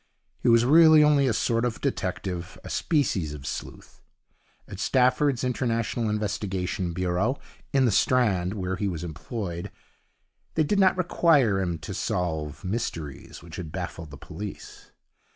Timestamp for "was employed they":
8.87-10.63